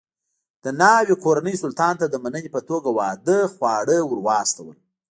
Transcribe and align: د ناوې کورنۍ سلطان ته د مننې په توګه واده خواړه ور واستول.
د 0.63 0.65
ناوې 0.79 1.15
کورنۍ 1.23 1.55
سلطان 1.63 1.93
ته 2.01 2.05
د 2.09 2.15
مننې 2.23 2.49
په 2.55 2.61
توګه 2.69 2.89
واده 2.99 3.37
خواړه 3.53 3.97
ور 4.05 4.19
واستول. 4.27 4.77